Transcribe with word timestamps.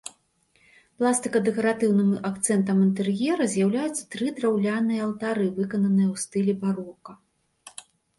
Пластыка-дэкаратыўным 1.01 2.07
акцэнтам 2.29 2.77
інтэр'ера 2.85 3.45
з'яўляюцца 3.53 4.03
тры 4.15 4.27
драўляныя 4.39 5.01
алтары, 5.09 5.45
выкананыя 5.59 6.07
ў 6.13 6.23
стылі 6.23 6.53
барока. 6.65 7.11